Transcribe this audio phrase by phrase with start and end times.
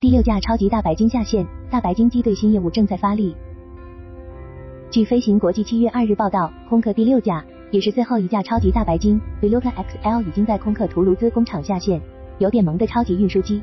[0.00, 3.36] 第六架超级大白鲸下线，大白鲸机队新业务正在发力。
[4.90, 12.00] 据飞行国际七月二日报道，空客第六架也是最后一架超级大白鲸 Beluga XL 已经在空客图卢兹工厂下线，
[12.38, 13.62] 有点萌的超级运输机。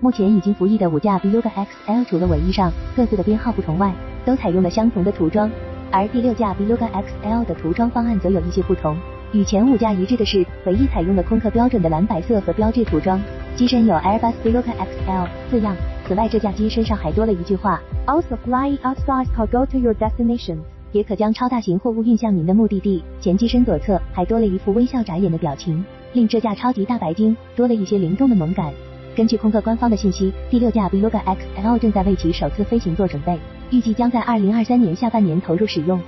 [0.00, 3.94] 目前已经服役的五架 Beluga XL 除了尾翼上各自的编号不同外，
[4.24, 5.50] 都采用了相同的涂装，
[5.92, 8.96] 而第六架 Beluga XL 的涂装方案则有一些不同。
[9.34, 13.20] 与前五架一致的是，尾翼采用了空客标准的蓝白色和标志涂装，
[13.60, 15.76] 机身有 Airbus Beluga XL 字样。
[16.08, 20.56] 此外，这架机身上还多了一句话：Also flying outside cargo to your destination，
[20.92, 23.04] 也可将超大型货物运向您的目的地。
[23.20, 25.84] 前机身左侧还多了一副微笑眨眼的表情，
[26.14, 28.72] 令这架超级大白鲸多了一些灵动的萌感。
[29.14, 33.38] 根据空客官方的信息，第六架 Beluga XL 正在为其首次飞行做准备，
[33.70, 36.00] 预计将在二零二三年下半年投入使用。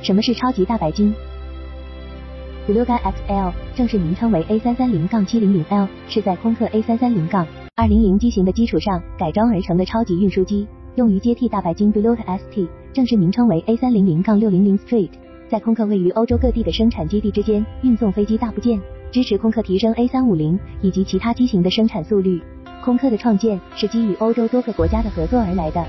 [0.00, 1.12] 什么是超级大白鲸
[2.66, 15.10] ？Beluga XL 正式名称为 A330-700L，是在空客 A330-200 机型的基础上改装而成的超级运输机，用于接替大白鲸 Beluga ST，正式名称为 A300-600 Street，
[15.48, 18.80] 在空客位于欧洲各地的生产基地之间运送飞机大部件，
[19.10, 22.42] 支持空客提升 A350 以及其他机型的生产速率。
[22.82, 25.84] 空客的创建是基于欧洲多个国家的合作而来的，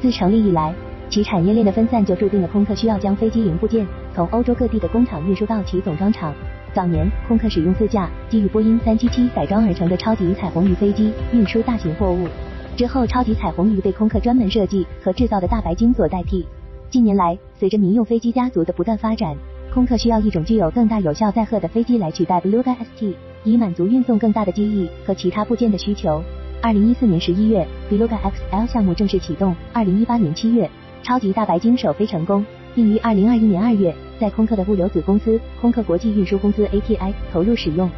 [0.00, 0.74] 自成立以来。
[1.10, 6.32] 其产业链的分散就注定了空客需要将飞机零部件从欧洲各地的工厂运输到其总装厂。
[6.72, 12.28] 早年，空客使用四架基于波音377改装而成的超级彩虹鱼飞机运输大型货物。
[12.76, 16.46] 之后，超级彩虹鱼被空客专门设计和制造的大白鲸所代替。
[16.90, 19.36] 近年来，随着民用飞机家族的不断发展，
[19.74, 26.22] 空客需要一种具有更大有效载荷的飞机来取代 Beluga ST，以满足运送更大的机翼和其他部件的需求。
[26.62, 28.16] 二零一四年十一月，Beluga
[28.52, 29.56] XL 项目正式启动。
[29.72, 30.70] 二零一八年七月。
[31.02, 37.90] 超级大白鲸首飞成功，并于二零二一年二月在空客的物流子公司空客国际运输公司 ATI 投入使用。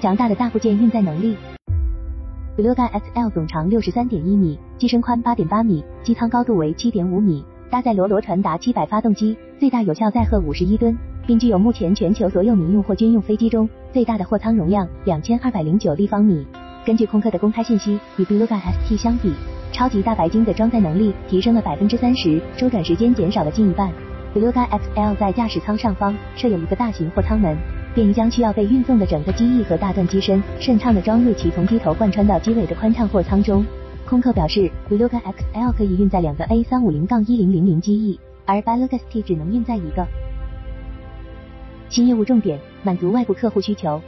[0.00, 1.36] 强大的大部件运载能力
[2.56, 16.44] ，Beluga XL 总长六十三点一米，机身宽八点八米，机舱高度为七点五米，搭载罗罗传达七百发动机，最大有效载荷五十一吨，并具有目前全球所有民用或军用飞机中最大的货舱容量两千二百零九立方米。
[16.84, 19.32] 根据空客的公开信息，与 Beluga ST 相比。
[19.72, 23.90] 超级大白鲸的装载能力提升了百分之三十，周转时间减少了近一半。
[24.34, 27.56] Beluga XL 在驾驶舱上方设有一个大型货舱门，
[27.94, 33.64] 便于将需要被运送的整个机翼和大段机身顺畅的装入其从机头贯穿到机尾的宽敞货舱中。
[34.06, 40.06] 空客表示，Beluga XL 可以运载两个 A 三五零杠一零零零机翼，而 Beluga ST 只能运载一个。
[41.88, 44.00] 新业务重点，满足外部客户需求。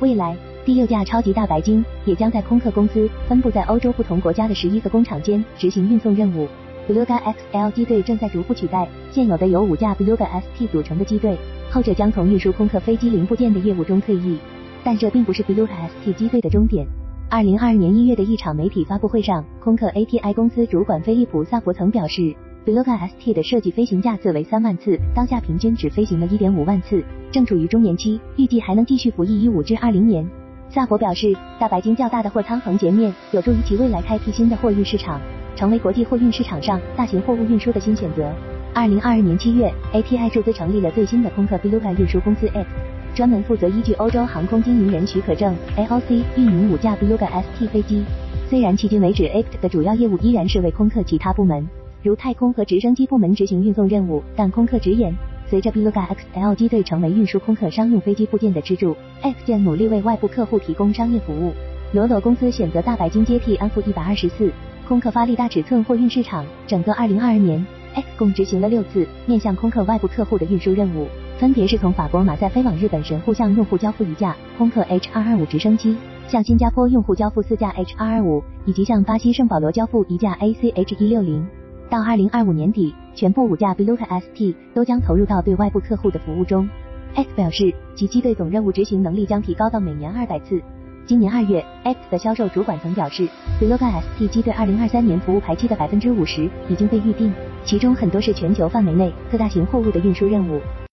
[0.00, 0.36] 未来。
[0.64, 6.46] 第六架超级大白鲸也将在空客公司分布在欧洲不同国家的十一个工厂间执行运送任务。
[6.88, 7.20] Beluga
[7.52, 11.36] XL 机队正在逐步取代现有的由五架 Beluga ST 组成的机队，
[11.68, 14.38] 后者将从运输空客飞机零部件的业务中退役。
[14.84, 15.68] 但这并不是 Beluga
[16.04, 16.86] ST 机队的终点。
[17.28, 22.34] 二零二二年一月的一场媒体发布会上，空客 ATI 公司主管菲利普·萨博曾表示
[22.64, 27.02] ，Beluga ST 的设计飞行架次为三万次，当下平均只飞行了一点五万次，
[27.32, 30.28] 正处于中年期，预计还能继续服役一五至二零年。
[30.74, 35.20] 萨博表示，大白鲸较大的货舱横截面有助于其未来开辟新的货运市场，
[35.54, 38.32] 成为国际货运市场上大型货物运输的新选择。
[38.72, 42.66] 二零二二年七月，ATI 注资成立了最新的空客 Beluga 运输公司 X，
[43.14, 48.02] 专门负责依据欧洲航空经营人许可证 AOC 运营五架 Beluga ST 飞机。
[48.48, 51.68] 虽然迄今为止 X 的主要业务依然是为空客其他部门，
[52.02, 55.14] 如太空和直升机部门执行运送任务，但空客直言。
[55.52, 61.52] 随着 Beluga XL 机队成为运输空客商用飞机部件的支柱，X 将努力为外部客户提供商业服务。
[61.92, 64.50] 罗罗公司选择大白鲸接替安富一百二十四，
[64.88, 66.46] 空客发力大尺寸货运市场。
[66.66, 71.06] 整个2022年，X 共执行了六次面向空客外部客户的运输任务，
[71.38, 75.94] 分别是从法国马赛飞往日本神户向用户交付一架空客 H225 直升机，
[76.28, 81.42] 向新加坡用户交付四架 H225，以及向巴西圣保罗交付一架 ACH160。
[81.90, 86.68] 到二零二五年底，全部五架 Beluga ST 都将投入到对外部客户的服务中。
[87.14, 90.60] X 表示，其机队总任务执行能力将提高到每年二百次。
[91.04, 93.28] 今年二月，X 的销售主管曾表示
[93.60, 97.32] ，Beluga ST 机队二零二三年服务排期的百分之五十已经被预定，
[97.64, 100.60] 其中很多是全球范围内各大型货物的运输任务。